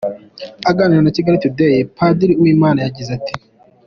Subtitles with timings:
[0.69, 3.33] Aganira na Kigali Today, Padiri Uwimana yagize ati:.